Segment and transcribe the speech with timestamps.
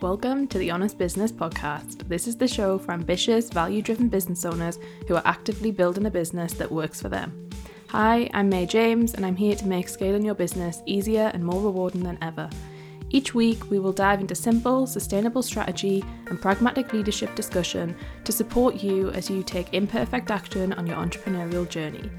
[0.00, 2.08] Welcome to the Honest Business Podcast.
[2.08, 6.10] This is the show for ambitious, value driven business owners who are actively building a
[6.10, 7.50] business that works for them.
[7.88, 11.60] Hi, I'm May James, and I'm here to make scaling your business easier and more
[11.60, 12.48] rewarding than ever.
[13.10, 17.94] Each week, we will dive into simple, sustainable strategy and pragmatic leadership discussion
[18.24, 22.10] to support you as you take imperfect action on your entrepreneurial journey.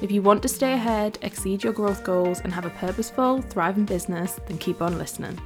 [0.00, 3.84] If you want to stay ahead, exceed your growth goals, and have a purposeful, thriving
[3.84, 5.38] business, then keep on listening.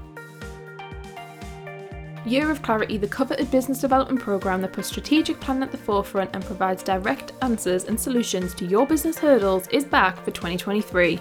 [2.31, 6.31] Year of Clarity, the coveted business development program that puts strategic planning at the forefront
[6.33, 11.19] and provides direct answers and solutions to your business hurdles, is back for 2023.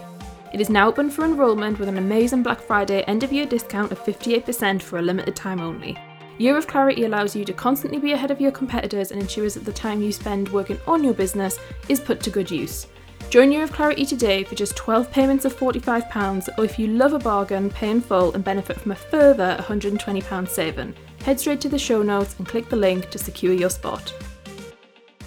[0.53, 3.91] It is now open for enrolment with an amazing Black Friday end of year discount
[3.91, 5.97] of 58% for a limited time only.
[6.37, 9.65] Year of Clarity allows you to constantly be ahead of your competitors and ensures that
[9.65, 12.85] the time you spend working on your business is put to good use.
[13.27, 17.13] Join Year of Clarity today for just 12 payments of £45, or if you love
[17.13, 20.95] a bargain, pay in full and benefit from a further £120 saving.
[21.23, 24.13] Head straight to the show notes and click the link to secure your spot.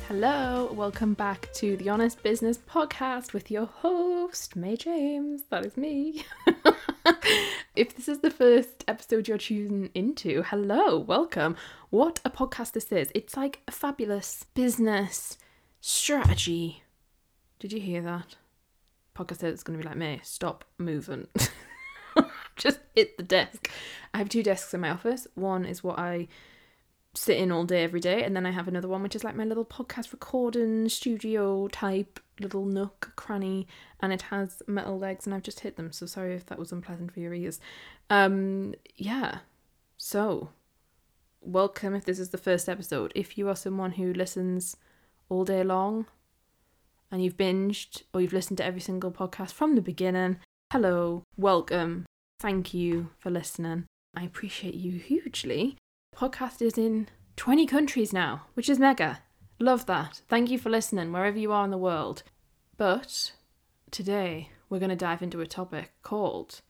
[0.08, 5.44] Hello, welcome back to the Honest Business Podcast with your host, May James.
[5.50, 6.24] That is me.
[7.76, 11.56] if this is the first episode you're tuning into, hello, welcome.
[11.90, 13.12] What a podcast this is!
[13.14, 15.38] It's like a fabulous business
[15.80, 16.82] strategy
[17.62, 18.34] did you hear that?
[19.14, 20.18] Podcast said it's going to be like me.
[20.24, 21.28] Stop moving.
[22.56, 23.70] Just hit the desk.
[24.12, 25.28] I have two desks in my office.
[25.36, 26.26] One is what I
[27.14, 29.36] sit in all day every day, and then I have another one which is like
[29.36, 33.68] my little podcast recording studio type little nook cranny,
[34.00, 35.92] and it has metal legs, and I've just hit them.
[35.92, 37.60] So sorry if that was unpleasant for your ears.
[38.10, 39.38] Um, yeah.
[39.98, 40.48] So,
[41.40, 43.12] welcome if this is the first episode.
[43.14, 44.76] If you are someone who listens
[45.28, 46.06] all day long,
[47.12, 50.38] and you've binged or you've listened to every single podcast from the beginning,
[50.72, 52.06] hello, welcome,
[52.40, 53.84] thank you for listening.
[54.16, 55.76] I appreciate you hugely.
[56.16, 59.20] podcast is in 20 countries now, which is mega.
[59.60, 60.22] Love that.
[60.28, 62.22] Thank you for listening wherever you are in the world.
[62.78, 63.32] But
[63.90, 66.62] today we're going to dive into a topic called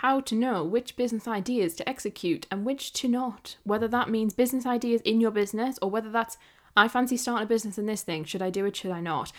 [0.00, 3.56] how to know which business ideas to execute and which to not.
[3.64, 6.36] Whether that means business ideas in your business or whether that's
[6.76, 8.24] I fancy starting a business in this thing.
[8.24, 8.76] Should I do it?
[8.76, 9.32] Should I not?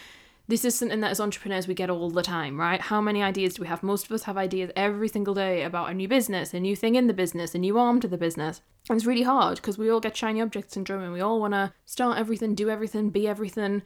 [0.49, 2.79] This is something that as entrepreneurs we get all the time, right?
[2.79, 3.83] How many ideas do we have?
[3.83, 6.95] Most of us have ideas every single day about a new business, a new thing
[6.95, 8.61] in the business, a new arm to the business.
[8.89, 11.53] And it's really hard because we all get shiny object syndrome and we all want
[11.53, 13.83] to start everything, do everything, be everything,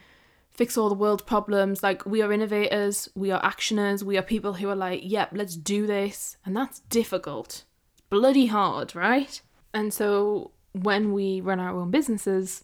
[0.52, 1.82] fix all the world problems.
[1.82, 5.56] Like, we are innovators, we are actioners, we are people who are like, yep, let's
[5.56, 6.38] do this.
[6.46, 7.64] And that's difficult.
[8.12, 9.42] Bloody hard, right?
[9.74, 12.64] And so when we run our own businesses,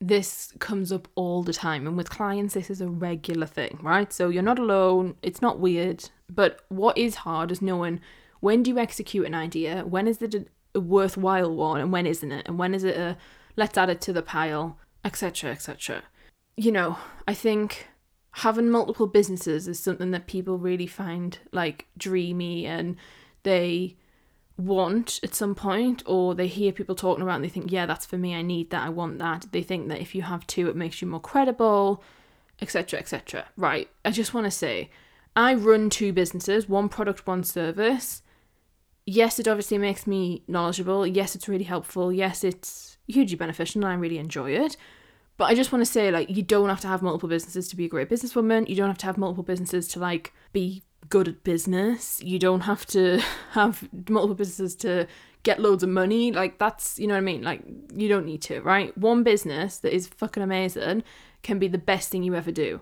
[0.00, 1.86] this comes up all the time.
[1.86, 4.12] And with clients this is a regular thing right?
[4.12, 5.16] So you're not alone.
[5.22, 6.10] It's not weird.
[6.28, 8.00] But what is hard is knowing
[8.40, 9.84] when do you execute an idea?
[9.84, 11.80] When is it a worthwhile one?
[11.80, 12.48] And when isn't it?
[12.48, 13.18] And when is it a
[13.56, 16.02] let's add it to the pile etc etc
[16.56, 17.88] you know i think
[18.32, 22.96] having multiple businesses is something that people really find like dreamy and
[23.42, 23.96] they
[24.60, 28.06] want at some point or they hear people talking about and they think yeah that's
[28.06, 29.46] for me i need that i want that.
[29.52, 32.02] They think that if you have two it makes you more credible
[32.60, 34.90] etc etc right i just want to say
[35.34, 38.22] i run two businesses one product one service.
[39.06, 41.06] Yes it obviously makes me knowledgeable.
[41.06, 42.12] Yes it's really helpful.
[42.12, 44.76] Yes it's hugely beneficial and i really enjoy it
[45.40, 47.76] but i just want to say like you don't have to have multiple businesses to
[47.76, 51.28] be a great businesswoman you don't have to have multiple businesses to like be good
[51.28, 52.20] at business.
[52.22, 53.20] You don't have to
[53.52, 55.06] have multiple businesses to
[55.42, 56.32] get loads of money.
[56.32, 57.42] Like that's, you know what I mean?
[57.42, 57.62] Like
[57.94, 58.96] you don't need to, right?
[58.96, 61.02] One business that is fucking amazing
[61.42, 62.80] can be the best thing you ever do.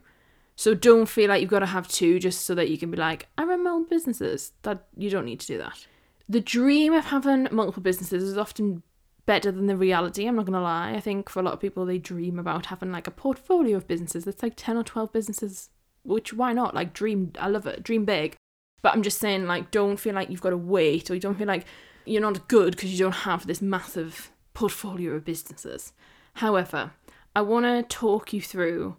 [0.56, 2.96] So don't feel like you've got to have two just so that you can be
[2.96, 4.52] like, I run my own businesses.
[4.62, 5.86] That you don't need to do that.
[6.28, 8.82] The dream of having multiple businesses is often
[9.28, 10.26] better than the reality.
[10.26, 10.94] I'm not gonna lie.
[10.94, 13.86] I think for a lot of people, they dream about having like a portfolio of
[13.86, 15.68] businesses that's like 10 or 12 businesses
[16.08, 16.74] which why not?
[16.74, 17.82] Like dream, I love it.
[17.82, 18.36] Dream big.
[18.80, 21.36] But I'm just saying, like, don't feel like you've got to wait, or you don't
[21.36, 21.66] feel like
[22.06, 25.92] you're not good because you don't have this massive portfolio of businesses.
[26.34, 26.92] However,
[27.34, 28.96] I want to talk you through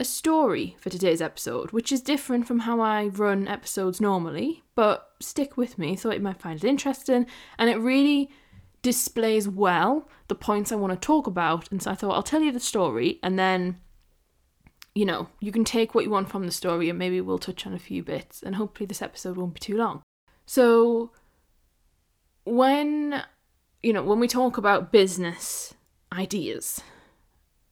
[0.00, 5.10] a story for today's episode, which is different from how I run episodes normally, but
[5.20, 7.26] stick with me, so you might find it interesting,
[7.58, 8.30] and it really
[8.82, 11.70] displays well the points I want to talk about.
[11.70, 13.78] And so I thought I'll tell you the story and then
[14.94, 17.66] you know, you can take what you want from the story and maybe we'll touch
[17.66, 20.02] on a few bits and hopefully this episode won't be too long.
[20.44, 21.12] So
[22.44, 23.22] when
[23.82, 25.74] you know, when we talk about business
[26.12, 26.82] ideas,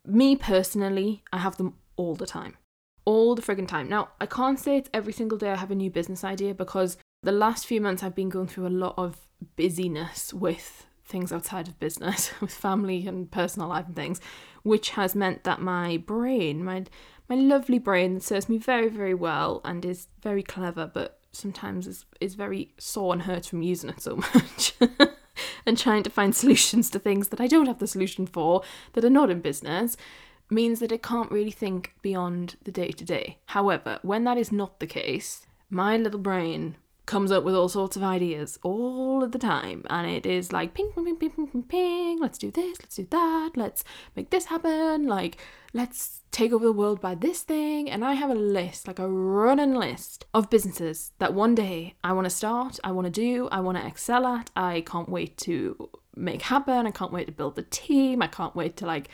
[0.05, 2.57] me personally, I have them all the time.
[3.05, 3.89] All the friggin' time.
[3.89, 6.97] Now, I can't say it's every single day I have a new business idea because
[7.23, 9.27] the last few months I've been going through a lot of
[9.57, 14.21] busyness with things outside of business, with family and personal life and things,
[14.63, 16.85] which has meant that my brain, my
[17.29, 22.05] my lovely brain serves me very, very well and is very clever, but sometimes is,
[22.21, 24.75] is very sore and hurt from using it so much.
[25.67, 28.63] and trying to find solutions to things that I don't have the solution for
[28.93, 29.97] that are not in business
[30.49, 33.39] means that it can't really think beyond the day to day.
[33.47, 36.77] However, when that is not the case, my little brain
[37.07, 39.85] comes up with all sorts of ideas all of the time.
[39.89, 42.97] And it is like ping ping ping ping ping ping ping let's do this let's
[42.97, 45.39] do that let's make this happen like
[45.73, 47.91] let's take over the world by this thing.
[47.91, 52.13] And i have a list like a running list of businesses that one day i
[52.13, 54.51] want to start i want to do i want to excel at.
[54.57, 56.87] I can't wait to make happen.
[56.87, 58.23] I can't wait to build the team.
[58.23, 59.09] I can't wait to like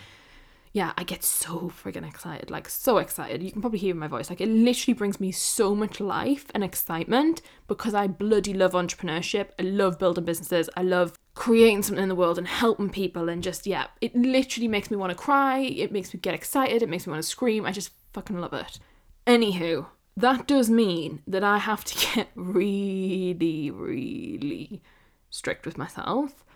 [0.75, 3.43] yeah, I get so friggin' excited, like so excited.
[3.43, 4.31] You can probably hear my voice.
[4.31, 9.51] Like it literally brings me so much life and excitement because I bloody love entrepreneurship.
[9.59, 10.71] I love building businesses.
[10.75, 14.69] I love creating something in the world and helping people and just yeah, it literally
[14.69, 15.59] makes me want to cry.
[15.59, 16.83] It makes me get excited.
[16.83, 17.67] It makes me want to scream.
[17.67, 18.79] I just fucking love it.
[19.27, 19.87] Anywho,
[20.17, 24.83] that does mean that I have to get really, really
[25.29, 26.47] strict with myself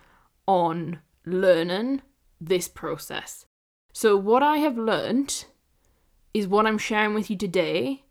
[0.47, 2.01] on learning
[2.41, 3.46] this process
[3.99, 5.45] so, what I have learned
[6.31, 8.03] is what I'm sharing with you today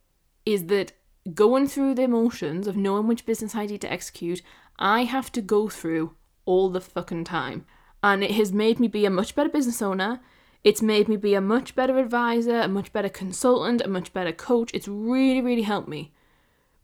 [0.45, 0.95] is that
[1.33, 4.43] going through the emotions of knowing which business idea to execute,
[4.81, 7.67] I have to go through all the fucking time.
[8.03, 10.19] And it has made me be a much better business owner.
[10.65, 14.33] It's made me be a much better advisor, a much better consultant, a much better
[14.33, 14.73] coach.
[14.75, 16.13] It's really, really helped me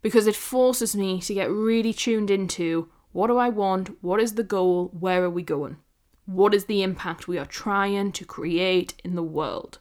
[0.01, 4.01] because it forces me to get really tuned into what do I want?
[4.01, 4.91] What is the goal?
[4.97, 5.75] Where are we going?
[6.25, 9.79] What is the impact we are trying to create in the world?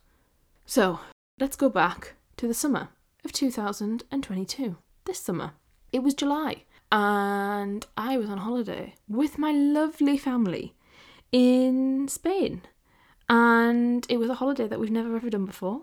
[0.66, 0.98] So,
[1.38, 2.88] let's go back to the summer
[3.24, 4.76] of 2022.
[5.04, 5.52] This summer.
[5.92, 10.74] It was July, and I was on holiday with my lovely family
[11.30, 12.62] in Spain.
[13.28, 15.82] And it was a holiday that we've never ever done before.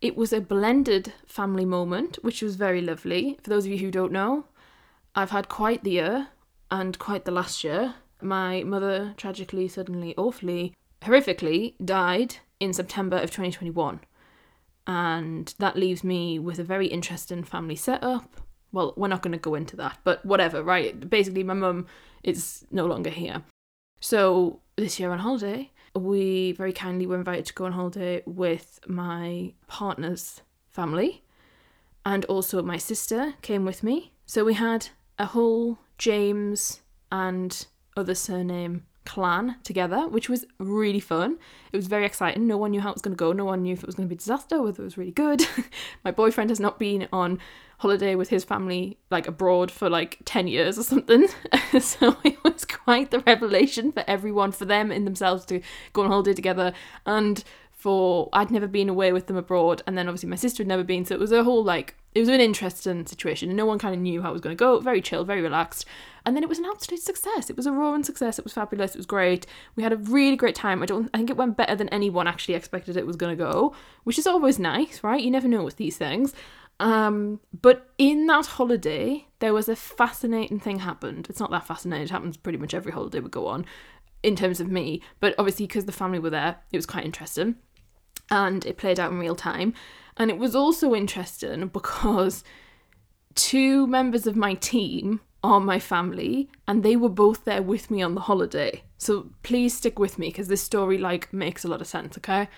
[0.00, 3.38] It was a blended family moment, which was very lovely.
[3.42, 4.44] For those of you who don't know,
[5.16, 6.28] I've had quite the year
[6.70, 13.30] and quite the last year my mother tragically, suddenly, awfully, horrifically died in September of
[13.30, 14.00] 2021.
[14.86, 18.40] And that leaves me with a very interesting family setup.
[18.72, 21.08] Well, we're not going to go into that, but whatever, right?
[21.08, 21.86] Basically, my mum
[22.22, 23.42] is no longer here.
[24.00, 28.80] So this year on holiday, we very kindly were invited to go on holiday with
[28.86, 31.22] my partner's family.
[32.04, 34.12] And also my sister came with me.
[34.26, 34.88] So we had
[35.18, 37.66] a whole James and
[37.96, 41.38] other surname clan together, which was really fun.
[41.72, 42.46] It was very exciting.
[42.46, 43.32] No one knew how it was going to go.
[43.32, 45.12] No one knew if it was going to be disaster, or whether it was really
[45.12, 45.46] good.
[46.04, 47.38] My boyfriend has not been on
[47.78, 51.28] holiday with his family like abroad for like 10 years or something.
[51.80, 55.60] so it was quite the revelation for everyone, for them in themselves to
[55.92, 56.72] go on holiday together
[57.06, 57.44] and
[57.76, 60.82] for I'd never been away with them abroad, and then obviously my sister had never
[60.82, 63.78] been, so it was a whole like it was an interesting situation, and no one
[63.78, 64.80] kind of knew how it was going to go.
[64.80, 65.84] Very chill, very relaxed,
[66.24, 67.50] and then it was an absolute success.
[67.50, 68.38] It was a roaring success.
[68.38, 68.94] It was fabulous.
[68.94, 69.46] It was great.
[69.76, 70.82] We had a really great time.
[70.82, 71.10] I don't.
[71.12, 73.74] I think it went better than anyone actually expected it was going to go,
[74.04, 75.22] which is always nice, right?
[75.22, 76.32] You never know with these things.
[76.80, 81.26] Um, but in that holiday, there was a fascinating thing happened.
[81.28, 82.04] It's not that fascinating.
[82.04, 83.66] It happens pretty much every holiday we go on,
[84.22, 85.02] in terms of me.
[85.20, 87.56] But obviously, because the family were there, it was quite interesting
[88.30, 89.74] and it played out in real time.
[90.16, 92.42] And it was also interesting because
[93.34, 98.02] two members of my team are my family and they were both there with me
[98.02, 98.82] on the holiday.
[98.98, 102.48] So please stick with me because this story like makes a lot of sense, okay?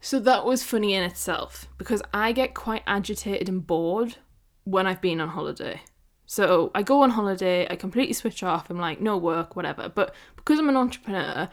[0.00, 4.16] So that was funny in itself because I get quite agitated and bored
[4.64, 5.82] when I've been on holiday.
[6.26, 9.88] So I go on holiday, I completely switch off, I'm like, no work, whatever.
[9.88, 11.48] But because I'm an entrepreneur,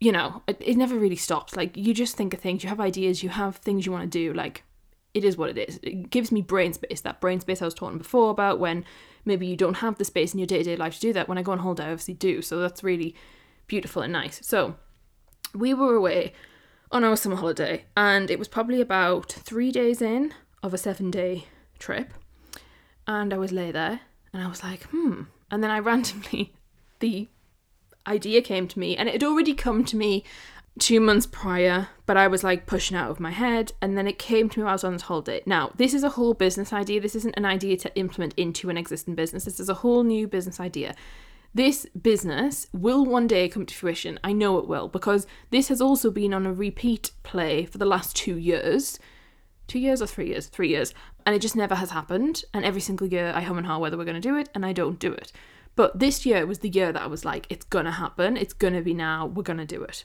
[0.00, 1.56] you know, it, it never really stops.
[1.56, 4.18] Like, you just think of things, you have ideas, you have things you want to
[4.18, 4.32] do.
[4.32, 4.62] Like,
[5.14, 5.80] it is what it is.
[5.82, 7.00] It gives me brain space.
[7.00, 8.84] That brain space I was talking before about when
[9.24, 11.28] maybe you don't have the space in your day to day life to do that.
[11.28, 12.42] When I go on holiday, I obviously do.
[12.42, 13.14] So that's really
[13.66, 14.40] beautiful and nice.
[14.46, 14.76] So
[15.54, 16.32] we were away
[16.92, 21.10] on our summer holiday, and it was probably about three days in of a seven
[21.10, 21.46] day
[21.78, 22.12] trip.
[23.06, 24.00] And I was lay there,
[24.32, 25.22] and I was like, hmm.
[25.50, 26.52] And then I randomly,
[27.00, 27.28] the
[28.08, 30.24] idea came to me, and it had already come to me
[30.78, 34.18] two months prior, but I was like pushing out of my head, and then it
[34.18, 35.42] came to me while I was on this holiday.
[35.44, 37.00] Now, this is a whole business idea.
[37.00, 39.44] This isn't an idea to implement into an existing business.
[39.44, 40.94] This is a whole new business idea.
[41.54, 44.20] This business will one day come to fruition.
[44.22, 47.86] I know it will, because this has also been on a repeat play for the
[47.86, 49.00] last two years.
[49.66, 50.46] Two years or three years?
[50.46, 50.94] Three years.
[51.26, 52.44] And it just never has happened.
[52.54, 54.64] And every single year I hum and haw whether we're going to do it, and
[54.64, 55.32] I don't do it.
[55.78, 58.36] But this year was the year that I was like, it's gonna happen.
[58.36, 59.26] It's gonna be now.
[59.26, 60.04] We're gonna do it.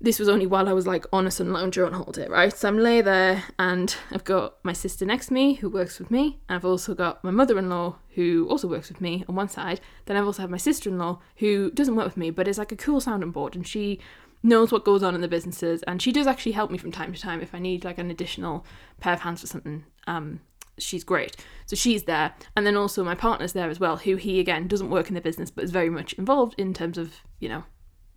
[0.00, 2.50] This was only while I was like on a sun lounger on holiday, right?
[2.50, 6.10] So I'm lay there and I've got my sister next to me who works with
[6.10, 6.38] me.
[6.48, 9.82] I've also got my mother in law who also works with me on one side.
[10.06, 12.56] Then I've also had my sister in law who doesn't work with me but is
[12.56, 14.00] like a cool sounding board and she
[14.42, 17.12] knows what goes on in the businesses and she does actually help me from time
[17.12, 18.64] to time if I need like an additional
[18.98, 19.84] pair of hands for something.
[20.06, 20.40] Um,
[20.78, 21.36] she's great.
[21.66, 22.34] So she's there.
[22.56, 25.20] And then also my partner's there as well, who he again doesn't work in the
[25.20, 27.64] business but is very much involved in terms of, you know,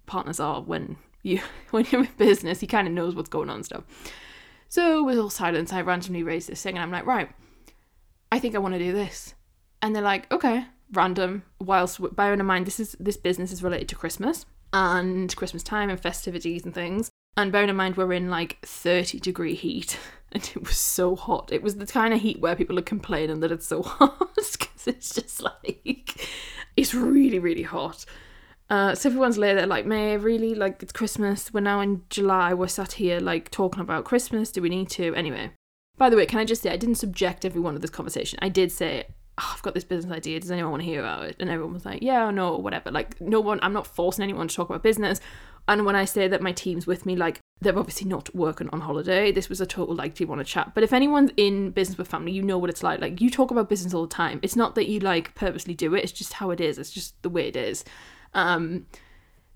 [0.05, 3.57] partners are when you when you're in business, he kind of knows what's going on
[3.57, 3.83] and stuff.
[4.69, 7.29] So with all silence, I randomly raised this thing and I'm like, right,
[8.31, 9.33] I think I want to do this.
[9.81, 11.43] And they're like, okay, random.
[11.59, 15.89] Whilst bearing in mind this is this business is related to Christmas and Christmas time
[15.89, 17.09] and festivities and things.
[17.35, 19.97] And bearing in mind we're in like 30 degree heat
[20.31, 21.49] and it was so hot.
[21.51, 24.87] It was the kind of heat where people are complaining that it's so hot because
[24.87, 26.27] it's just like
[26.75, 28.05] it's really really hot.
[28.69, 30.53] Uh, so everyone's later like, May, really?
[30.53, 31.53] Like, it's Christmas.
[31.53, 32.53] We're now in July.
[32.53, 34.51] We're sat here, like, talking about Christmas.
[34.51, 35.15] Do we need to?
[35.15, 35.51] Anyway.
[35.97, 38.37] By the way, can I just say, I didn't subject everyone to this conversation.
[38.41, 39.05] I did say,
[39.39, 40.39] oh, I've got this business idea.
[40.39, 41.37] Does anyone want to hear about it?
[41.39, 42.91] And everyone was like, yeah or no, or whatever.
[42.91, 45.21] Like, no one, I'm not forcing anyone to talk about business.
[45.67, 48.81] And when I say that my team's with me, like, they're obviously not working on
[48.81, 49.31] holiday.
[49.31, 50.73] This was a total, like, do you want to chat?
[50.73, 53.01] But if anyone's in business with family, you know what it's like.
[53.01, 54.39] Like, you talk about business all the time.
[54.41, 56.77] It's not that you, like, purposely do it, it's just how it is.
[56.77, 57.83] It's just the way it is.
[58.33, 58.85] Um,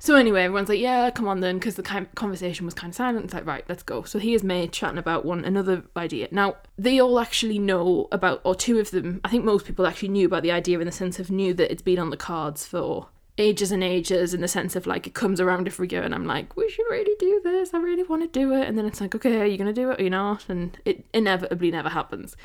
[0.01, 3.25] so anyway, everyone's like, "Yeah, come on then," because the conversation was kind of silent.
[3.25, 4.01] It's like, right, let's go.
[4.01, 6.27] So he is May chatting about one another idea.
[6.31, 9.21] Now they all actually know about, or two of them.
[9.23, 11.71] I think most people actually knew about the idea in the sense of knew that
[11.71, 14.33] it's been on the cards for ages and ages.
[14.33, 16.85] In the sense of like it comes around every year, and I'm like, we should
[16.89, 17.73] really do this.
[17.73, 18.67] I really want to do it.
[18.67, 20.49] And then it's like, okay, are you gonna do it or you're not?
[20.49, 22.35] And it inevitably never happens.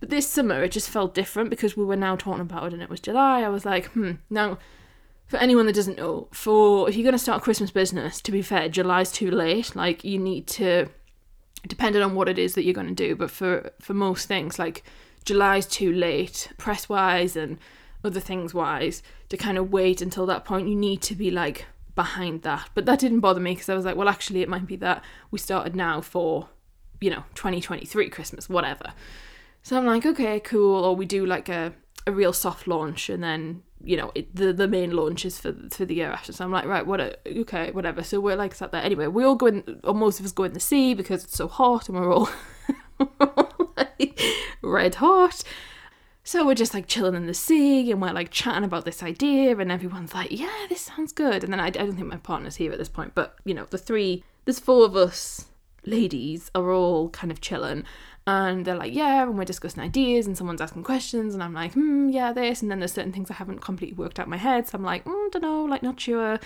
[0.00, 2.82] But this summer, it just felt different because we were now talking about it, and
[2.82, 3.42] it was July.
[3.42, 4.58] I was like, hmm, now
[5.32, 8.30] for anyone that doesn't know, for if you're going to start a Christmas business, to
[8.30, 9.74] be fair, July's too late.
[9.74, 10.88] Like you need to,
[11.66, 14.58] depending on what it is that you're going to do, but for for most things,
[14.58, 14.84] like
[15.24, 17.58] July's too late, press wise and
[18.04, 20.68] other things wise, to kind of wait until that point.
[20.68, 22.70] You need to be like behind that.
[22.74, 25.04] But that didn't bother me because I was like, well, actually, it might be that
[25.30, 26.48] we started now for,
[27.00, 28.92] you know, 2023 Christmas, whatever.
[29.62, 30.84] So I'm like, okay, cool.
[30.84, 31.74] Or we do like a
[32.06, 35.54] a real soft launch and then you know it, the the main launch is for
[35.70, 38.54] for the year after so i'm like right what a, okay whatever so we're like
[38.54, 40.94] sat there anyway we all go in or most of us go in the sea
[40.94, 42.28] because it's so hot and we're all,
[44.62, 45.42] red hot
[46.24, 49.56] so we're just like chilling in the sea and we're like chatting about this idea
[49.56, 52.56] and everyone's like yeah this sounds good and then i, I don't think my partner's
[52.56, 55.46] here at this point but you know the three there's four of us
[55.84, 57.84] ladies are all kind of chilling
[58.26, 61.72] and they're like, yeah, and we're discussing ideas, and someone's asking questions, and I'm like,
[61.72, 64.36] hmm, yeah, this, and then there's certain things I haven't completely worked out in my
[64.36, 66.38] head, so I'm like, mm, don't know, like, not sure.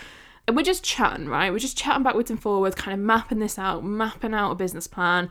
[0.46, 1.52] And we're just chatting, right?
[1.52, 4.86] We're just chatting backwards and forwards, kind of mapping this out, mapping out a business
[4.86, 5.28] plan,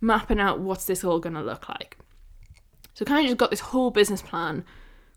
[0.00, 1.98] mapping out what's this all gonna look like.
[2.94, 4.64] So kind of just got this whole business plan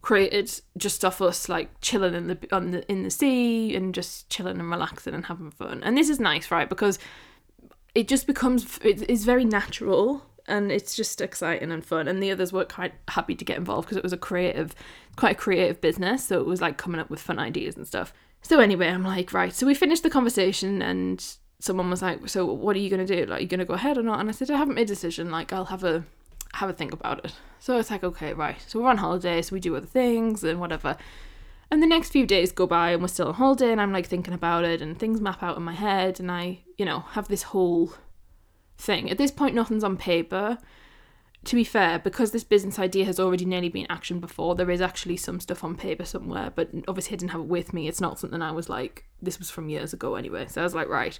[0.01, 4.29] created just off us like chilling in the on the in the sea and just
[4.29, 5.82] chilling and relaxing and having fun.
[5.84, 6.70] And this is nice, right?
[6.70, 7.00] Because
[7.96, 12.08] it just becomes it is very natural and it's just exciting and fun.
[12.08, 14.75] And the others were quite happy to get involved because it was a creative,
[15.15, 16.25] quite a creative business.
[16.25, 18.13] So it was like coming up with fun ideas and stuff.
[18.41, 19.53] So anyway, I'm like, right.
[19.53, 21.25] So we finished the conversation and
[21.60, 23.25] someone was like, so what are you gonna do?
[23.25, 24.20] Like, are you gonna go ahead or not?
[24.20, 25.32] And I said, I haven't made a decision.
[25.32, 26.03] Like, I'll have a
[26.53, 27.33] have a think about it.
[27.59, 28.57] So it's like, okay, right.
[28.67, 30.97] So we're on holiday, so we do other things and whatever.
[31.71, 34.05] And the next few days go by and we're still on holiday and I'm like
[34.05, 37.27] thinking about it and things map out in my head and I, you know, have
[37.27, 37.93] this whole
[38.77, 39.09] thing.
[39.09, 40.57] At this point, nothing's on paper.
[41.45, 44.81] To be fair, because this business idea has already nearly been actioned before, there is
[44.81, 47.87] actually some stuff on paper somewhere, but obviously I didn't have it with me.
[47.87, 50.47] It's not something I was like, this was from years ago anyway.
[50.47, 51.19] So I was like, right.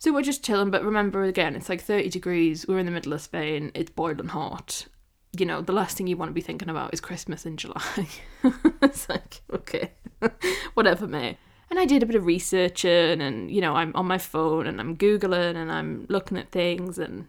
[0.00, 3.12] So we're just chilling, but remember again, it's like 30 degrees, we're in the middle
[3.12, 4.86] of Spain, it's boiling hot.
[5.38, 8.08] You know, the last thing you want to be thinking about is Christmas in July.
[8.82, 9.92] it's like, okay,
[10.74, 11.36] whatever, mate
[11.70, 14.80] and I did a bit of researching and you know I'm on my phone and
[14.80, 17.26] I'm googling and I'm looking at things and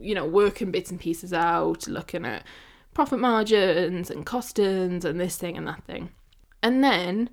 [0.00, 2.44] you know working bits and pieces out looking at
[2.94, 6.10] profit margins and costings and this thing and that thing
[6.62, 7.30] and then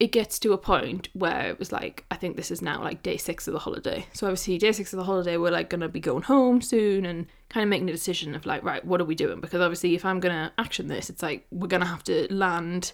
[0.00, 3.02] it gets to a point where it was like I think this is now like
[3.02, 5.88] day 6 of the holiday so obviously day 6 of the holiday we're like to
[5.88, 9.04] be going home soon and kind of making a decision of like right what are
[9.04, 12.32] we doing because obviously if I'm to action this it's like we're to have to
[12.32, 12.92] land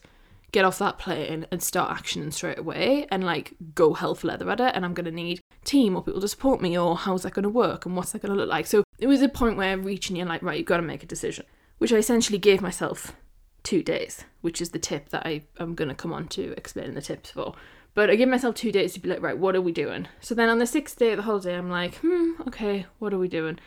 [0.55, 4.49] get off that plane and start actioning straight away and like go hell for leather
[4.51, 7.35] at it and I'm gonna need team or people to support me or how's that
[7.35, 8.67] gonna work and what's that gonna look like.
[8.67, 11.45] So it was a point where reaching in like, right, you've gotta make a decision.
[11.79, 13.17] Which I essentially gave myself
[13.64, 16.94] two days, which is the tip that I am going to come on to explaining
[16.94, 17.54] the tips for.
[17.94, 20.06] But I give myself two days to be like, right, what are we doing?
[20.21, 23.18] So then on the sixth day of the holiday, I'm like, hmm, okay, what are
[23.18, 23.59] we doing?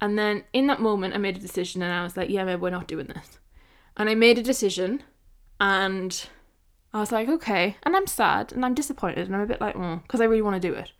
[0.00, 2.60] And then in that moment, I made a decision and I was like, yeah, maybe
[2.60, 3.38] we're not doing this.
[3.96, 5.02] And I made a decision
[5.58, 6.28] and
[6.92, 7.76] I was like, okay.
[7.82, 10.42] And I'm sad and I'm disappointed and I'm a bit like, oh, because I really
[10.42, 10.92] want to do it.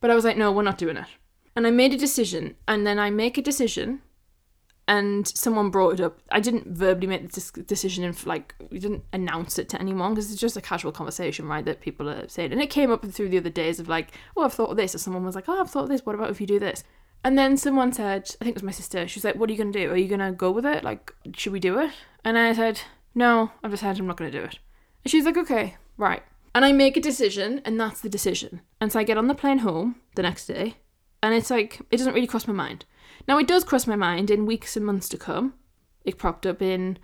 [0.00, 1.06] But I was like, no, we're not doing it.
[1.54, 4.02] And I made a decision and then I make a decision
[4.92, 6.18] and someone brought it up.
[6.30, 10.30] I didn't verbally make this decision and like we didn't announce it to anyone because
[10.30, 11.64] it's just a casual conversation, right?
[11.64, 14.42] That people are saying, and it came up through the other days of like, oh,
[14.42, 16.04] I've thought of this, or someone was like, oh, I've thought of this.
[16.04, 16.84] What about if you do this?
[17.24, 19.08] And then someone said, I think it was my sister.
[19.08, 19.90] She was like, "What are you gonna do?
[19.90, 20.84] Are you gonna go with it?
[20.84, 21.90] Like, should we do it?"
[22.22, 22.82] And I said,
[23.14, 24.58] "No, I've decided I'm not gonna do it."
[25.04, 26.22] And she's like, "Okay, right."
[26.54, 28.60] And I make a decision, and that's the decision.
[28.78, 30.76] And so I get on the plane home the next day,
[31.22, 32.84] and it's like it doesn't really cross my mind.
[33.28, 35.54] Now it does cross my mind in weeks and months to come.
[36.04, 36.98] It cropped up in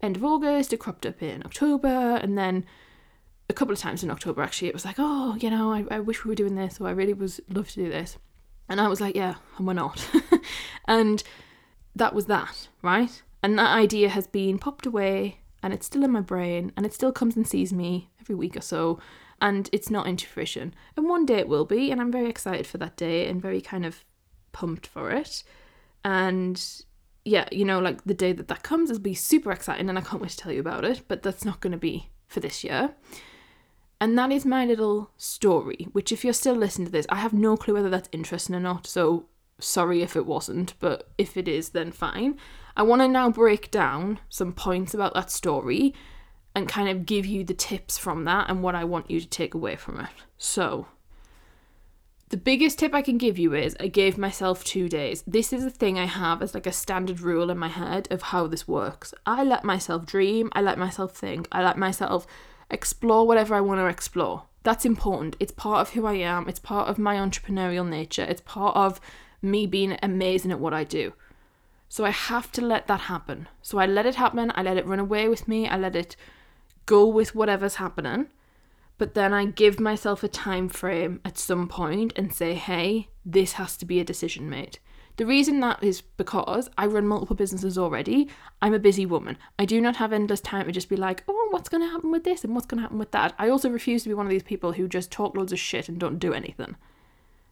[0.00, 0.72] end of August.
[0.72, 2.66] It cropped up in October, and then
[3.48, 4.42] a couple of times in October.
[4.42, 6.88] Actually, it was like, "Oh, you know, I, I wish we were doing this, or
[6.88, 8.18] I really was love to do this."
[8.70, 10.08] And I was like, yeah, and we're not.
[10.86, 11.22] and
[11.96, 13.20] that was that, right?
[13.42, 16.94] And that idea has been popped away and it's still in my brain and it
[16.94, 19.00] still comes and sees me every week or so
[19.40, 20.72] and it's not into fruition.
[20.96, 23.60] And one day it will be, and I'm very excited for that day and very
[23.60, 24.04] kind of
[24.52, 25.42] pumped for it.
[26.04, 26.62] And
[27.24, 30.02] yeah, you know, like the day that that comes, it'll be super exciting and I
[30.02, 32.64] can't wait to tell you about it, but that's not going to be for this
[32.64, 32.94] year.
[34.00, 37.34] And that is my little story, which, if you're still listening to this, I have
[37.34, 38.86] no clue whether that's interesting or not.
[38.86, 39.26] So
[39.58, 42.38] sorry if it wasn't, but if it is, then fine.
[42.76, 45.94] I want to now break down some points about that story
[46.54, 49.28] and kind of give you the tips from that and what I want you to
[49.28, 50.08] take away from it.
[50.38, 50.86] So,
[52.30, 55.24] the biggest tip I can give you is I gave myself two days.
[55.26, 58.22] This is a thing I have as like a standard rule in my head of
[58.22, 59.12] how this works.
[59.26, 62.28] I let myself dream, I let myself think, I let myself
[62.70, 64.44] explore whatever I want to explore.
[64.62, 65.34] That's important.
[65.40, 69.00] It's part of who I am, it's part of my entrepreneurial nature, it's part of
[69.42, 71.14] me being amazing at what I do.
[71.88, 73.48] So I have to let that happen.
[73.60, 76.14] So I let it happen, I let it run away with me, I let it
[76.86, 78.28] go with whatever's happening.
[79.00, 83.52] But then I give myself a time frame at some point and say, hey, this
[83.52, 84.78] has to be a decision made.
[85.16, 88.28] The reason that is because I run multiple businesses already.
[88.60, 89.38] I'm a busy woman.
[89.58, 92.10] I do not have endless time to just be like, oh, what's going to happen
[92.10, 93.32] with this and what's going to happen with that.
[93.38, 95.88] I also refuse to be one of these people who just talk loads of shit
[95.88, 96.76] and don't do anything.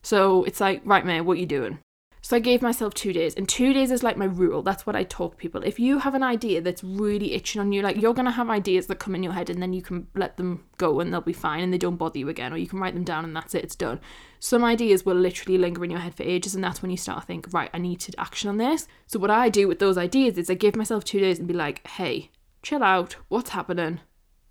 [0.03, 1.79] So it's like, right, man, what are you doing?
[2.21, 4.63] So I gave myself two days, and two days is like my rule.
[4.63, 5.63] That's what I talk people.
[5.63, 8.87] If you have an idea that's really itching on you, like you're gonna have ideas
[8.89, 11.33] that come in your head, and then you can let them go and they'll be
[11.33, 13.55] fine and they don't bother you again, or you can write them down and that's
[13.55, 14.01] it, it's done.
[14.41, 17.21] Some ideas will literally linger in your head for ages, and that's when you start
[17.21, 18.87] to think, right, I need to action on this.
[19.07, 21.55] So what I do with those ideas is I give myself two days and be
[21.55, 22.31] like, hey,
[22.63, 24.01] chill out, what's happening?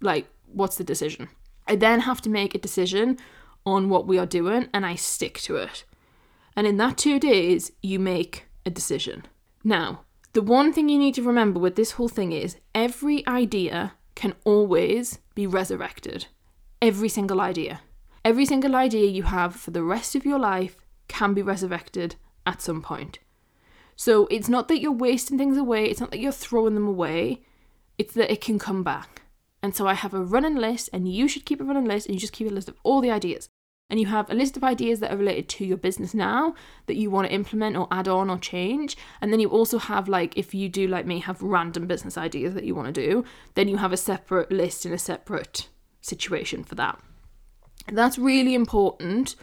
[0.01, 1.30] Like, what's the decision?
[1.67, 3.17] I then have to make a decision
[3.65, 5.84] on what we are doing, and I stick to it.
[6.57, 9.25] And in that two days, you make a decision.
[9.63, 10.01] Now,
[10.33, 14.33] the one thing you need to remember with this whole thing is every idea can
[14.43, 16.25] always be resurrected.
[16.81, 17.81] Every single idea.
[18.25, 20.75] Every single idea you have for the rest of your life
[21.07, 22.15] can be resurrected
[22.47, 23.19] at some point.
[23.95, 27.43] So it's not that you're wasting things away, it's not that you're throwing them away,
[27.99, 29.21] it's that it can come back.
[29.61, 32.15] And so I have a running list, and you should keep a running list, and
[32.15, 33.47] you just keep a list of all the ideas
[33.89, 36.54] and you have a list of ideas that are related to your business now
[36.88, 38.97] that you want to implement or add on or change.
[39.21, 42.54] And then you also have like if you do like me have random business ideas
[42.54, 43.23] that you want to do
[43.56, 45.69] then you have a separate list in a separate
[46.02, 47.00] situation for that.
[47.91, 49.36] That's really important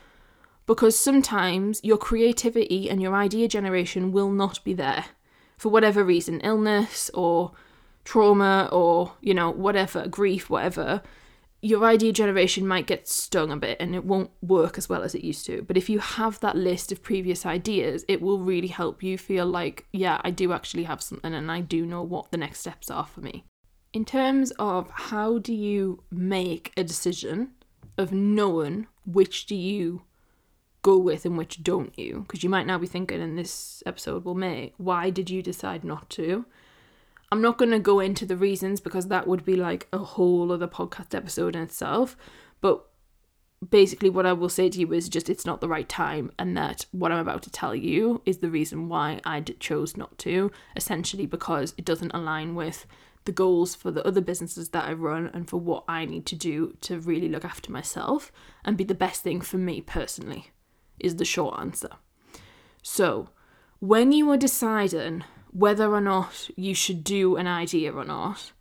[0.67, 5.07] because sometimes your creativity and your idea generation will not be there
[5.57, 7.53] for whatever reason illness or
[8.05, 11.03] trauma or you know whatever grief whatever
[11.65, 15.15] your idea generation might get stung a bit and it won't work as well as
[15.15, 15.63] it used to.
[15.63, 19.47] But if you have that list of previous ideas, it will really help you feel
[19.47, 22.91] like, yeah, I do actually have something and I do know what the next steps
[22.91, 23.45] are for me.
[23.95, 27.53] In terms of how do you make a decision
[27.97, 30.03] of knowing which do you
[30.83, 32.27] go with and which don't you?
[32.29, 35.83] Because you might now be thinking in this episode, well, May, why did you decide
[35.83, 36.45] not to?
[37.35, 40.53] I'm not going to go into the reasons because that would be like a whole
[40.53, 42.17] other podcast episode in itself.
[42.61, 42.87] But
[43.69, 46.57] basically, what I will say to you is just it's not the right time, and
[46.57, 50.53] that what I'm about to tell you is the reason why I chose not to,
[50.77, 52.87] essentially because it doesn't align with
[53.25, 56.37] the goals for the other businesses that I run and for what I need to
[56.37, 58.31] do to really look after myself
[58.65, 60.53] and be the best thing for me personally,
[61.01, 61.91] is the short answer.
[62.81, 63.31] So,
[63.81, 68.53] when you are deciding whether or not you should do an idea or not,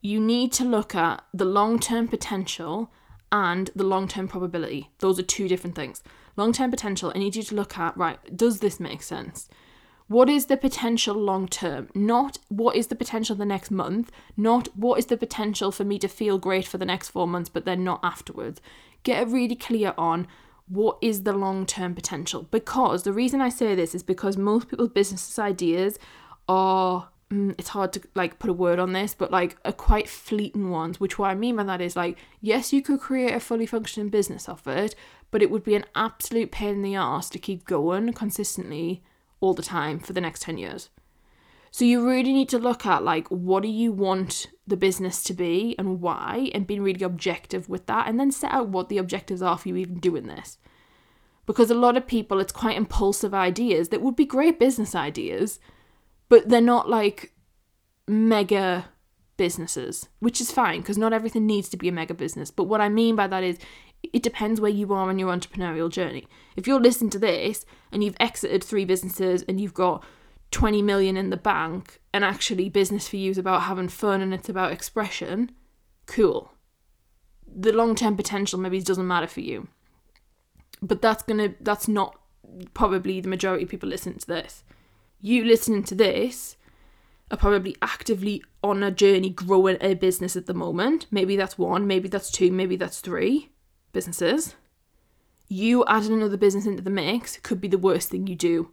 [0.00, 2.90] you need to look at the long term potential
[3.32, 4.90] and the long term probability.
[4.98, 6.02] Those are two different things.
[6.36, 9.48] Long term potential, I need you to look at, right, does this make sense?
[10.08, 11.88] What is the potential long term?
[11.94, 15.98] Not what is the potential the next month, not what is the potential for me
[16.00, 18.60] to feel great for the next four months, but then not afterwards.
[19.04, 20.26] Get really clear on
[20.66, 22.42] what is the long term potential.
[22.50, 25.98] Because the reason I say this is because most people's business ideas
[26.48, 30.08] are mm, it's hard to like put a word on this, but like are quite
[30.08, 31.00] fleeting ones.
[31.00, 34.08] Which what I mean by that is like, yes, you could create a fully functioning
[34.08, 34.94] business off it,
[35.30, 39.02] but it would be an absolute pain in the ass to keep going consistently
[39.40, 40.90] all the time for the next 10 years.
[41.70, 45.34] So you really need to look at like what do you want the business to
[45.34, 48.98] be and why and being really objective with that and then set out what the
[48.98, 50.58] objectives are for you even doing this.
[51.46, 55.58] Because a lot of people it's quite impulsive ideas that would be great business ideas,
[56.34, 57.32] but they're not like
[58.08, 58.86] mega
[59.36, 62.50] businesses, which is fine because not everything needs to be a mega business.
[62.50, 63.56] But what I mean by that is
[64.02, 66.26] it depends where you are on your entrepreneurial journey.
[66.56, 70.02] If you're listening to this and you've exited three businesses and you've got
[70.50, 74.34] 20 million in the bank and actually business for you is about having fun and
[74.34, 75.52] it's about expression,
[76.06, 76.50] cool.
[77.46, 79.68] The long-term potential maybe doesn't matter for you.
[80.82, 82.18] But that's going to that's not
[82.74, 84.64] probably the majority of people listening to this.
[85.20, 86.56] You listening to this
[87.30, 91.06] are probably actively on a journey growing a business at the moment.
[91.10, 93.50] Maybe that's one, maybe that's two, maybe that's three
[93.92, 94.54] businesses,
[95.48, 98.70] you adding another business into the mix could be the worst thing you do.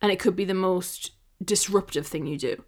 [0.00, 1.12] And it could be the most
[1.44, 2.64] disruptive thing you do.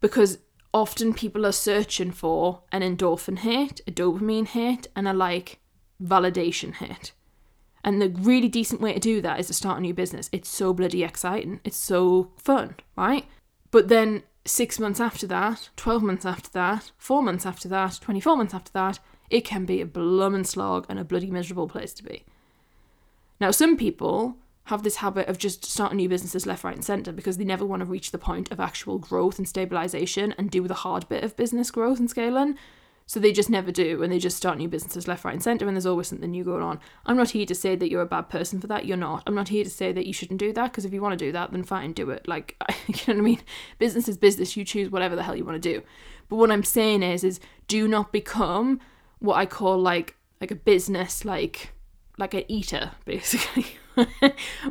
[0.00, 0.38] Because
[0.72, 5.60] often people are searching for an endorphin hit, a dopamine hit, and a like
[6.02, 7.12] validation hit.
[7.82, 10.28] And the really decent way to do that is to start a new business.
[10.32, 11.60] It's so bloody exciting.
[11.64, 13.26] It's so fun, right?
[13.70, 18.36] But then six months after that, 12 months after that, four months after that, 24
[18.36, 18.98] months after that,
[19.30, 22.24] it can be a bloomin' slog and a bloody miserable place to be.
[23.40, 27.12] Now, some people have this habit of just starting new businesses left, right, and centre
[27.12, 30.66] because they never want to reach the point of actual growth and stabilisation and do
[30.68, 32.56] the hard bit of business growth and scaling.
[33.10, 35.66] So they just never do and they just start new businesses left, right, and centre
[35.66, 36.78] and there's always something new going on.
[37.04, 38.86] I'm not here to say that you're a bad person for that.
[38.86, 39.24] You're not.
[39.26, 41.24] I'm not here to say that you shouldn't do that because if you want to
[41.24, 42.28] do that, then fine, do it.
[42.28, 42.54] Like,
[42.86, 43.40] you know what I mean?
[43.80, 44.56] Business is business.
[44.56, 45.82] You choose whatever the hell you want to do.
[46.28, 48.78] But what I'm saying is, is do not become
[49.18, 51.72] what I call like like a business like
[52.16, 53.66] like an eater basically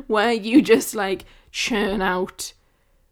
[0.06, 2.54] where you just like churn out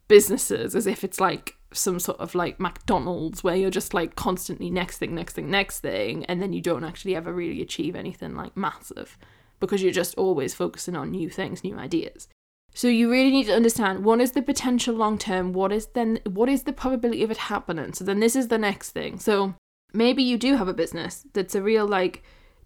[0.07, 4.69] businesses as if it's like some sort of like McDonald's where you're just like constantly
[4.69, 8.35] next thing next thing next thing and then you don't actually ever really achieve anything
[8.35, 9.17] like massive
[9.59, 12.27] because you're just always focusing on new things new ideas.
[12.73, 16.19] So you really need to understand what is the potential long term what is then
[16.25, 17.93] what is the probability of it happening?
[17.93, 19.19] So then this is the next thing.
[19.19, 19.55] So
[19.93, 22.23] maybe you do have a business that's a real like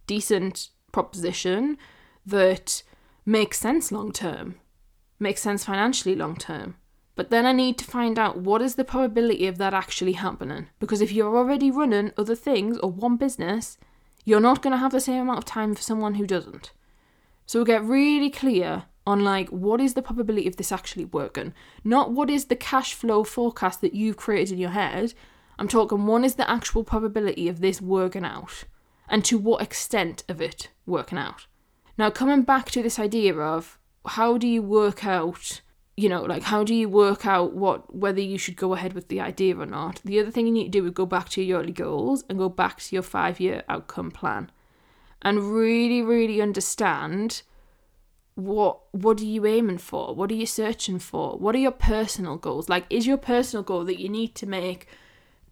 [0.07, 1.77] decent proposition
[2.25, 2.83] that
[3.25, 4.55] makes sense long term
[5.19, 6.75] makes sense financially long term
[7.15, 10.67] but then i need to find out what is the probability of that actually happening.
[10.79, 13.77] Because if you're already running other things or one business
[14.25, 16.71] you're not going to have the same amount of time for someone who doesn't.
[17.45, 21.53] So get really clear on like what is the probability of this actually working?
[21.83, 25.13] Not what is the cash flow forecast that you've created in your head.
[25.59, 28.63] I'm talking one is the actual probability of this working out,
[29.07, 31.47] and to what extent of it working out.
[31.97, 35.61] Now, coming back to this idea of how do you work out,
[35.95, 39.09] you know, like how do you work out what whether you should go ahead with
[39.09, 40.01] the idea or not?
[40.03, 42.39] The other thing you need to do is go back to your yearly goals and
[42.39, 44.51] go back to your five year outcome plan,
[45.21, 47.43] and really, really understand
[48.35, 50.15] what what are you aiming for?
[50.15, 51.37] What are you searching for?
[51.37, 52.69] What are your personal goals?
[52.69, 54.87] Like, is your personal goal that you need to make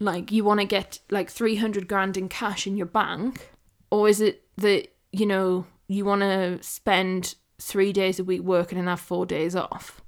[0.02, 3.50] like you want to get like 300 grand in cash in your bank
[3.90, 8.78] or is it that you know you want to spend 3 days a week working
[8.78, 10.02] and have 4 days off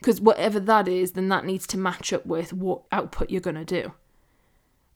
[0.00, 3.54] because whatever that is then that needs to match up with what output you're going
[3.54, 3.92] to do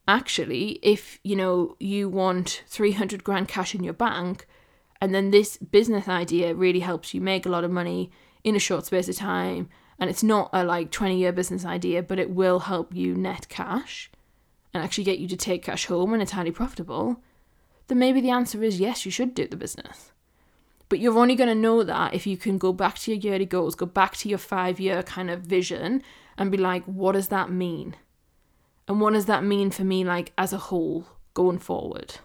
[0.08, 4.46] actually if you know you want 300 grand cash in your bank
[5.00, 8.10] and then this business idea really helps you make a lot of money
[8.42, 12.02] in a short space of time and it's not a like 20 year business idea,
[12.02, 14.10] but it will help you net cash
[14.72, 17.22] and actually get you to take cash home and it's highly profitable,
[17.88, 20.12] then maybe the answer is yes, you should do the business.
[20.88, 23.47] But you're only going to know that if you can go back to your yearly
[23.47, 26.03] goals, go back to your five year kind of vision
[26.37, 27.97] and be like, what does that mean?
[28.87, 32.16] And what does that mean for me, like as a whole, going forward?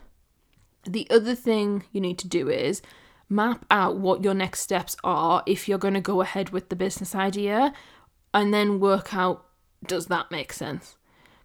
[0.84, 2.82] The other thing you need to do is
[3.30, 6.76] map out what your next steps are if you're going to go ahead with the
[6.76, 7.74] business idea
[8.34, 9.45] and then work out
[9.86, 10.98] does that make sense?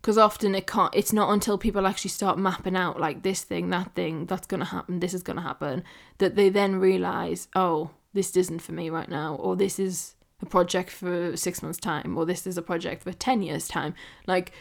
[0.04, 3.70] Because often it can't, it's not until people actually start mapping out like this thing,
[3.70, 5.82] that thing, that's going to happen, this is going to happen,
[6.18, 10.44] that they then realize, oh, this isn't for me right now, or this is a
[10.44, 13.94] project for six months' time, or this is a project for 10 years' time.
[14.26, 14.52] Like,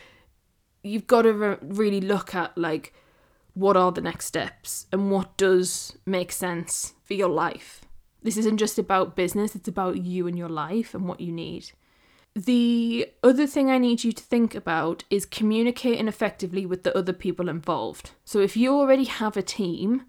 [0.82, 2.94] you've got to re- really look at, like,
[3.54, 7.82] what are the next steps and what does make sense for your life.
[8.22, 11.74] This isn't just about business, it's about you and your life and what you need.
[12.36, 17.14] The other thing I need you to think about is communicating effectively with the other
[17.14, 18.12] people involved.
[18.26, 20.06] So if you already have a team,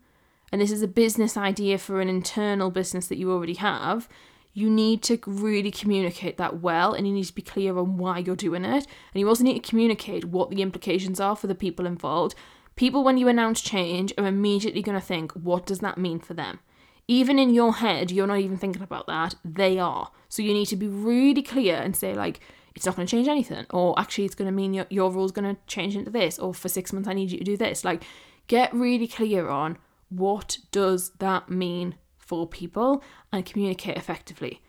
[0.51, 4.09] and this is a business idea for an internal business that you already have,
[4.55, 8.19] you need to really communicate that well and you need to be clear on why
[8.19, 8.87] you're doing it.
[9.13, 12.35] And you also need to communicate what the implications are for the people involved.
[12.77, 16.35] People, when you announce change, are immediately going to think, what does that mean for
[16.35, 16.61] them?
[17.07, 19.35] Even in your head, you're not even thinking about that.
[19.45, 20.11] They are.
[20.29, 22.41] So you need to be really clear and say, like,
[22.75, 23.67] it's not going to change anything.
[23.71, 26.39] Or actually, it's going to mean your, your rule's going to change into this.
[26.39, 27.85] Or for six months, I need you to do this.
[27.85, 28.05] Like,
[28.47, 34.63] get really clear on what does that mean for people and communicate effectively.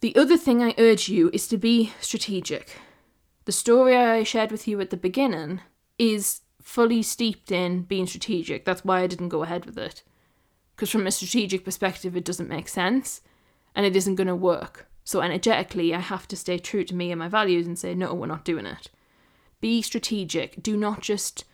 [0.00, 2.78] The other thing I urge you is to be strategic.
[3.46, 5.62] The story I shared with you at the beginning
[5.98, 8.64] is fully steeped in being strategic.
[8.64, 10.02] That's why I didn't go ahead with it
[10.78, 13.20] because from a strategic perspective, it doesn't make sense
[13.74, 14.88] and it isn't going to work.
[15.02, 18.14] So, energetically, I have to stay true to me and my values and say, no,
[18.14, 18.88] we're not doing it.
[19.60, 20.62] Be strategic.
[20.62, 21.44] Do not just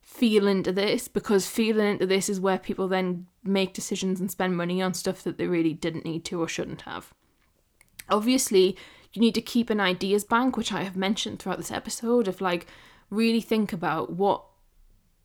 [0.00, 4.56] feel into this because feeling into this is where people then make decisions and spend
[4.56, 7.12] money on stuff that they really didn't need to or shouldn't have.
[8.08, 8.76] Obviously,
[9.12, 12.40] you need to keep an ideas bank, which I have mentioned throughout this episode, of
[12.40, 12.68] like
[13.10, 14.44] really think about what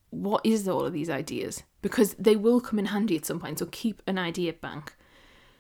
[0.10, 1.64] what is all of these ideas?
[1.82, 4.96] Because they will come in handy at some point so keep an idea bank.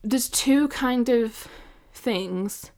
[0.01, 1.47] There's two kind of
[1.93, 2.71] things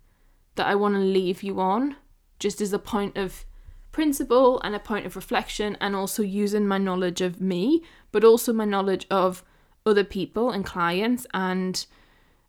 [0.56, 1.96] that i want to leave you on
[2.40, 3.46] just as a point of
[3.92, 8.54] principle and a point of reflection and also using my knowledge of me but also
[8.54, 9.44] my knowledge of
[9.86, 11.86] other people and clients and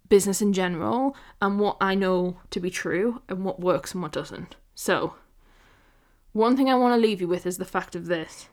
[0.08, 4.12] business in general and what i know to be true and what works and what
[4.12, 4.56] doesn't.
[4.74, 5.14] So
[6.32, 8.48] one thing i want to leave you with is the fact of this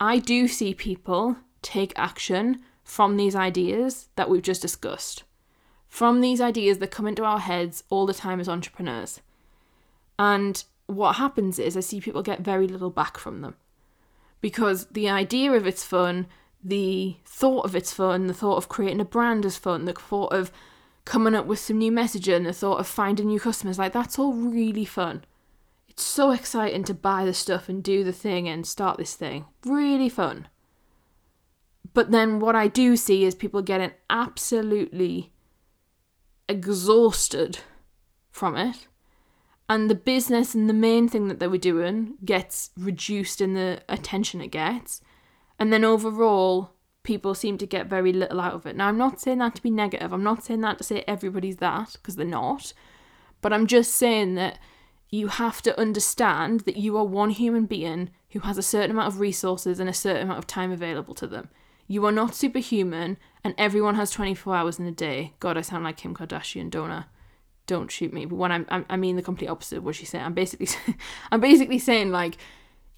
[0.00, 5.24] I do see people take action from these ideas that we've just discussed,
[5.88, 9.20] from these ideas that come into our heads all the time as entrepreneurs.
[10.18, 13.56] And what happens is I see people get very little back from them.
[14.40, 16.26] Because the idea of it's fun,
[16.62, 20.32] the thought of it's fun, the thought of creating a brand is fun, the thought
[20.32, 20.52] of
[21.04, 24.34] coming up with some new messaging, the thought of finding new customers, like that's all
[24.34, 25.24] really fun
[25.96, 29.46] so exciting to buy the stuff and do the thing and start this thing.
[29.64, 30.48] Really fun.
[31.94, 35.32] But then what I do see is people getting absolutely
[36.48, 37.60] exhausted
[38.30, 38.88] from it.
[39.68, 43.82] And the business and the main thing that they were doing gets reduced in the
[43.88, 45.00] attention it gets.
[45.58, 48.76] And then overall, people seem to get very little out of it.
[48.76, 50.12] Now, I'm not saying that to be negative.
[50.12, 52.74] I'm not saying that to say everybody's that, because they're not.
[53.40, 54.58] But I'm just saying that
[55.10, 59.08] you have to understand that you are one human being who has a certain amount
[59.08, 61.48] of resources and a certain amount of time available to them.
[61.88, 65.34] You are not superhuman, and everyone has 24 hours in a day.
[65.38, 67.04] God, I sound like Kim Kardashian, don't I?
[67.66, 68.24] Don't shoot me.
[68.24, 70.24] But when I'm, I mean the complete opposite of what she's saying.
[70.24, 70.68] I'm basically,
[71.30, 72.36] I'm basically saying like,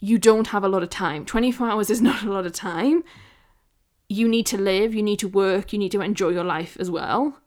[0.00, 1.26] you don't have a lot of time.
[1.26, 3.04] 24 hours is not a lot of time.
[4.08, 4.94] You need to live.
[4.94, 5.72] You need to work.
[5.72, 7.38] You need to enjoy your life as well.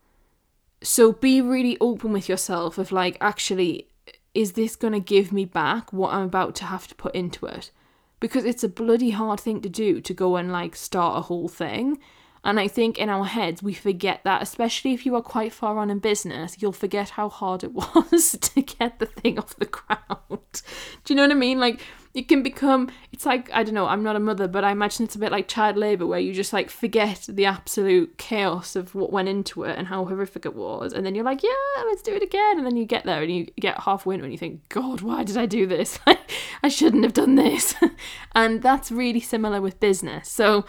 [0.84, 3.88] So be really open with yourself of like, actually,
[4.34, 7.46] is this going to give me back what I'm about to have to put into
[7.46, 7.72] it?
[8.20, 11.48] Because it's a bloody hard thing to do to go and like start a whole
[11.48, 12.00] thing.
[12.44, 15.78] And I think in our heads, we forget that, especially if you are quite far
[15.78, 19.66] on in business, you'll forget how hard it was to get the thing off the
[19.66, 20.62] ground.
[21.04, 21.60] Do you know what I mean?
[21.60, 21.82] Like,
[22.14, 25.06] it can become it's like i don't know i'm not a mother but i imagine
[25.06, 28.94] it's a bit like child labor where you just like forget the absolute chaos of
[28.94, 32.02] what went into it and how horrific it was and then you're like yeah let's
[32.02, 34.38] do it again and then you get there and you get halfway into and you
[34.38, 36.00] think god why did i do this
[36.64, 37.76] i shouldn't have done this
[38.36, 40.66] and that's really similar with business so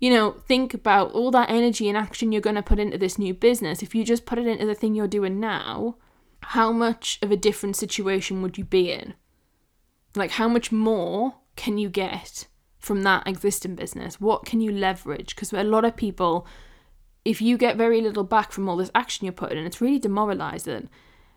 [0.00, 3.18] you know, think about all that energy and action you're going to put into this
[3.18, 3.82] new business.
[3.82, 5.96] If you just put it into the thing you're doing now,
[6.42, 9.14] how much of a different situation would you be in?
[10.16, 12.46] Like, how much more can you get
[12.78, 14.20] from that existing business?
[14.20, 15.34] What can you leverage?
[15.34, 16.46] Because a lot of people,
[17.24, 19.98] if you get very little back from all this action you're putting in, it's really
[19.98, 20.88] demoralizing.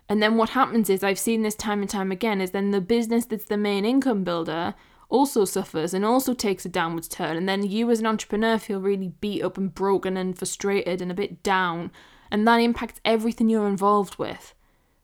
[0.09, 2.81] And then what happens is, I've seen this time and time again, is then the
[2.81, 4.73] business that's the main income builder
[5.09, 7.37] also suffers and also takes a downwards turn.
[7.37, 11.11] And then you as an entrepreneur feel really beat up and broken and frustrated and
[11.11, 11.91] a bit down.
[12.29, 14.53] And that impacts everything you're involved with.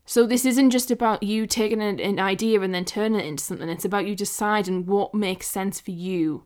[0.05, 3.43] So this isn't just about you taking an, an idea and then turning it into
[3.43, 3.69] something.
[3.69, 6.43] It's about you deciding what makes sense for you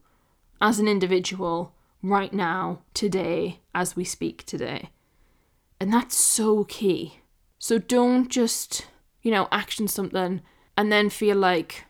[0.62, 4.91] as an individual right now, today, as we speak today.
[5.80, 7.20] And that's so key.
[7.60, 8.86] So don't just,
[9.22, 10.41] you know, action something
[10.78, 11.86] and then feel like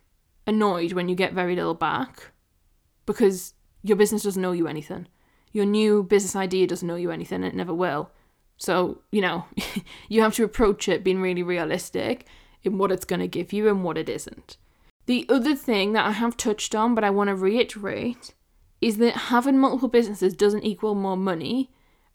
[0.45, 2.31] annoyed when you get very little back
[3.05, 3.53] because
[3.83, 5.07] your business doesn't know you anything.
[5.51, 8.11] Your new business idea doesn't know you anything, it never will.
[8.57, 9.45] So, you know,
[10.09, 12.25] you have to approach it being really realistic
[12.63, 14.57] in what it's going to give you and what it isn't.
[15.05, 18.33] The other thing that I have touched on, but I want to reiterate,
[18.81, 21.71] is that having multiple businesses doesn't equal more money,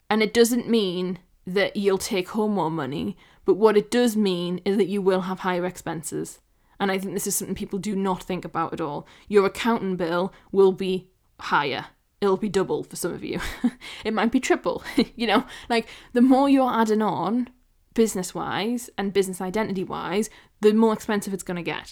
[0.09, 4.61] and it doesn't mean that you'll take home more money, but what it does mean
[4.63, 6.39] is that you will have higher expenses.
[6.79, 9.07] And I think this is something people do not think about at all.
[9.27, 11.87] Your accountant bill will be higher.
[12.23, 13.41] It'll be double for some of you.
[14.05, 14.81] it might be triple.
[15.17, 17.49] you know, like the more you're adding on
[17.93, 20.29] business wise and business identity wise,
[20.61, 21.91] the more expensive it's going to get.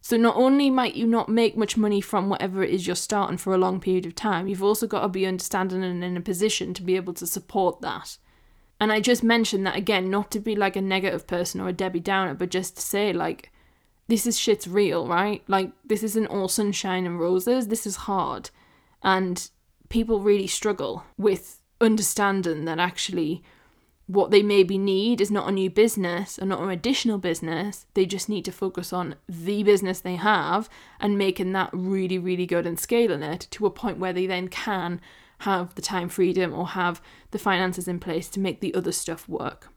[0.00, 3.38] So not only might you not make much money from whatever it is you're starting
[3.38, 6.20] for a long period of time, you've also got to be understanding and in a
[6.20, 8.18] position to be able to support that.
[8.78, 11.72] And I just mentioned that again, not to be like a negative person or a
[11.72, 13.50] Debbie Downer, but just to say like
[14.06, 15.42] this is shit's real, right?
[15.48, 17.66] Like this isn't all sunshine and roses.
[17.66, 18.50] This is hard.
[19.02, 19.50] And
[19.92, 23.42] people really struggle with understanding that actually
[24.06, 27.84] what they maybe need is not a new business or not an additional business.
[27.92, 32.46] They just need to focus on the business they have and making that really, really
[32.46, 34.98] good and scaling it to a point where they then can
[35.40, 39.28] have the time freedom or have the finances in place to make the other stuff
[39.28, 39.68] work.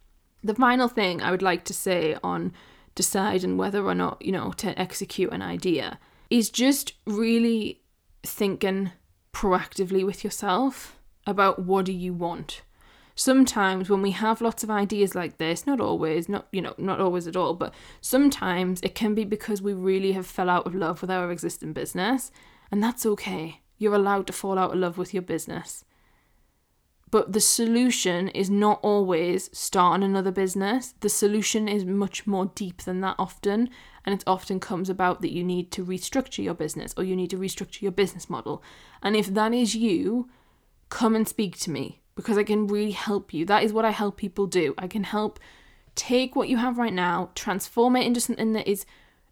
[0.41, 2.53] The final thing I would like to say on
[2.95, 5.99] deciding whether or not, you know, to execute an idea
[6.29, 7.81] is just really
[8.23, 8.91] thinking
[9.35, 12.61] proactively with yourself about what do you want.
[13.15, 17.01] Sometimes when we have lots of ideas like this not always not you know not
[17.01, 20.73] always at all but sometimes it can be because we really have fell out of
[20.73, 22.31] love with our existing business
[22.71, 23.59] and that's okay.
[23.77, 25.83] You're allowed to fall out of love with your business
[27.15, 32.81] but the solution is not always starting another business the solution is much more deep
[32.81, 33.69] than that often
[34.05, 37.29] and it often comes about that you need to restructure your business or you need
[37.29, 38.61] to restructure your business model
[39.01, 40.29] and if that is you
[40.89, 43.45] come and speak to me because I can really help you.
[43.45, 44.73] That is what I help people do.
[44.77, 45.39] I can help
[45.95, 48.85] take what you have right now, transform it into something that is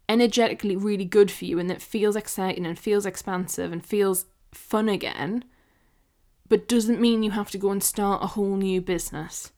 [0.08, 4.88] energetically really good for you and that feels exciting and feels expansive and feels fun
[4.88, 5.44] again,
[6.48, 9.52] but doesn't mean you have to go and start a whole new business.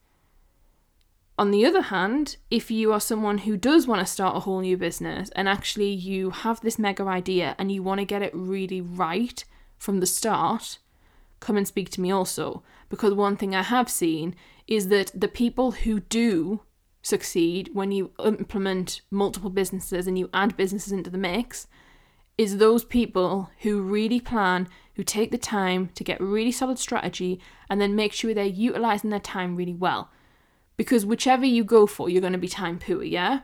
[1.39, 4.61] On the other hand, if you are someone who does want to start a whole
[4.61, 8.35] new business and actually you have this mega idea and you want to get it
[8.35, 9.45] really right
[9.77, 10.79] from the start,
[11.41, 12.63] come and speak to me also.
[12.89, 14.35] Because one thing I have seen
[14.67, 16.63] is that the people who do
[17.03, 21.67] succeed when you implement multiple businesses and you add businesses into the mix
[22.39, 27.41] is those people who really plan, who take the time to get really solid strategy
[27.71, 30.11] and then make sure they're utilizing their time really well.
[30.77, 33.41] Because whichever you go for, you're going to be time poor, yeah?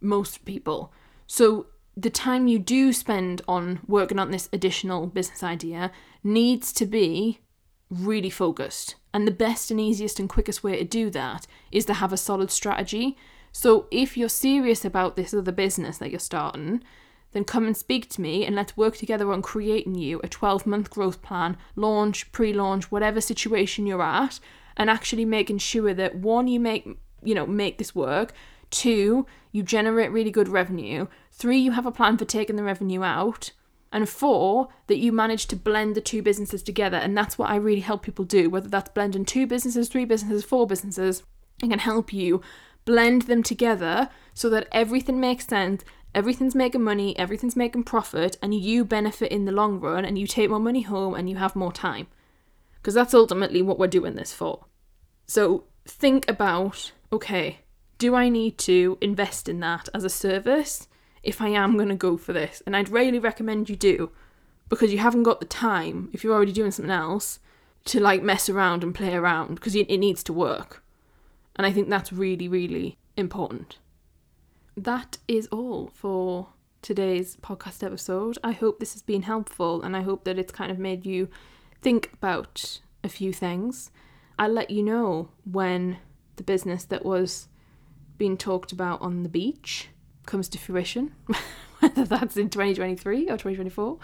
[0.00, 0.92] Most people.
[1.26, 1.66] So
[1.96, 5.90] the time you do spend on working on this additional business idea
[6.22, 7.40] needs to be
[7.88, 8.96] really focused.
[9.14, 12.16] And the best and easiest and quickest way to do that is to have a
[12.16, 13.16] solid strategy.
[13.52, 16.82] So if you're serious about this other business that you're starting,
[17.36, 20.66] then come and speak to me and let's work together on creating you a 12
[20.66, 24.40] month growth plan, launch, pre launch, whatever situation you're at,
[24.76, 26.88] and actually making sure that one, you make
[27.22, 28.32] you know, make this work.
[28.70, 31.06] Two, you generate really good revenue.
[31.30, 33.52] Three, you have a plan for taking the revenue out.
[33.92, 36.96] And four, that you manage to blend the two businesses together.
[36.96, 40.44] And that's what I really help people do, whether that's blending two businesses, three businesses,
[40.44, 41.22] four businesses.
[41.62, 42.42] I can help you
[42.86, 48.54] blend them together so that everything makes sense, everything's making money, everything's making profit, and
[48.54, 51.54] you benefit in the long run and you take more money home and you have
[51.54, 52.06] more time.
[52.76, 54.64] Because that's ultimately what we're doing this for.
[55.26, 57.60] So think about okay,
[57.98, 60.88] do I need to invest in that as a service
[61.22, 62.62] if I am going to go for this?
[62.66, 64.10] And I'd really recommend you do
[64.68, 67.38] because you haven't got the time, if you're already doing something else,
[67.86, 70.82] to like mess around and play around because it needs to work.
[71.56, 73.78] And I think that's really, really important.
[74.76, 76.48] That is all for
[76.82, 78.38] today's podcast episode.
[78.44, 81.28] I hope this has been helpful and I hope that it's kind of made you
[81.80, 83.90] think about a few things.
[84.38, 85.98] I'll let you know when
[86.36, 87.48] the business that was
[88.18, 89.88] being talked about on the beach
[90.26, 91.14] comes to fruition,
[91.80, 93.98] whether that's in 2023 or 2024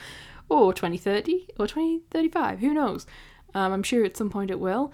[0.49, 3.07] or 2030 or 2035, who knows?
[3.55, 4.93] Um, I'm sure at some point it will.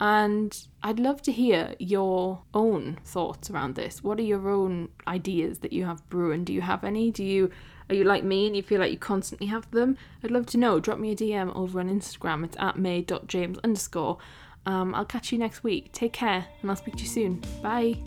[0.00, 4.02] And I'd love to hear your own thoughts around this.
[4.02, 6.44] What are your own ideas that you have brewing?
[6.44, 7.10] Do you have any?
[7.10, 7.50] Do you
[7.88, 9.98] are you like me and you feel like you constantly have them?
[10.24, 10.80] I'd love to know.
[10.80, 12.44] Drop me a DM over on Instagram.
[12.44, 14.18] It's at may.james underscore.
[14.64, 15.92] Um, I'll catch you next week.
[15.92, 17.42] Take care and I'll speak to you soon.
[17.62, 17.98] Bye.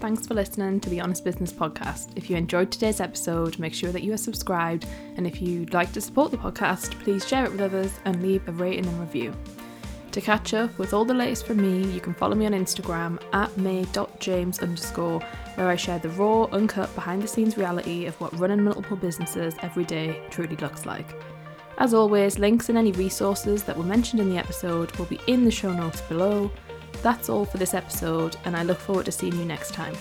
[0.00, 2.10] Thanks for listening to the Honest Business Podcast.
[2.16, 4.84] If you enjoyed today's episode, make sure that you are subscribed.
[5.16, 8.46] And if you'd like to support the podcast, please share it with others and leave
[8.48, 9.32] a rating and review.
[10.12, 13.18] To catch up with all the latest from me, you can follow me on Instagram
[13.32, 15.20] at may.james underscore,
[15.54, 19.54] where I share the raw, uncut, behind the scenes reality of what running multiple businesses
[19.62, 21.18] every day truly looks like.
[21.78, 25.44] As always, links and any resources that were mentioned in the episode will be in
[25.46, 26.50] the show notes below.
[27.00, 29.94] That's all for this episode, and I look forward to seeing you next time.